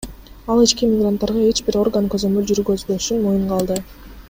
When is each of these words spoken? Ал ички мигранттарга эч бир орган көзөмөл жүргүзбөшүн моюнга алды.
Ал 0.53 0.61
ички 0.67 0.87
мигранттарга 0.93 1.43
эч 1.51 1.61
бир 1.67 1.77
орган 1.83 2.09
көзөмөл 2.15 2.49
жүргүзбөшүн 2.53 3.23
моюнга 3.27 3.61
алды. 3.63 3.79